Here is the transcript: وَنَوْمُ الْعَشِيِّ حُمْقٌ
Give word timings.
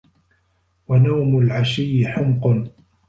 وَنَوْمُ 0.87 1.39
الْعَشِيِّ 1.39 2.07
حُمْقٌ 2.07 2.67